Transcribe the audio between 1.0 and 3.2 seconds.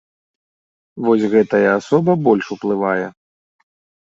Вось гэтая асоба больш уплывае.